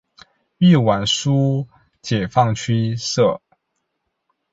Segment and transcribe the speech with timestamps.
[0.57, 1.67] 豫皖苏
[2.01, 3.39] 解放区设。